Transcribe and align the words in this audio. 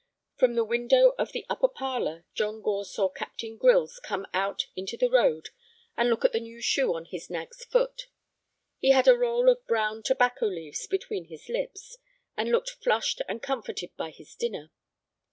From 0.35 0.55
the 0.55 0.65
window 0.65 1.13
of 1.19 1.31
the 1.31 1.45
upper 1.47 1.67
parlor 1.67 2.25
John 2.33 2.63
Gore 2.63 2.85
saw 2.85 3.07
Captain 3.07 3.55
Grylls 3.55 3.99
come 4.03 4.25
out 4.33 4.65
into 4.75 4.97
the 4.97 5.11
road 5.11 5.49
and 5.95 6.09
look 6.09 6.25
at 6.25 6.31
the 6.31 6.39
new 6.39 6.59
shoe 6.59 6.95
on 6.95 7.05
his 7.05 7.29
nag's 7.29 7.63
foot. 7.65 8.07
He 8.79 8.89
had 8.93 9.07
a 9.07 9.15
roll 9.15 9.47
of 9.47 9.63
brown 9.67 10.01
tobacco 10.01 10.47
leaves 10.47 10.87
between 10.87 11.25
his 11.25 11.47
lips, 11.49 11.97
and 12.35 12.49
looked 12.49 12.71
flushed 12.71 13.21
and 13.29 13.43
comforted 13.43 13.95
by 13.95 14.09
his 14.09 14.33
dinner. 14.33 14.71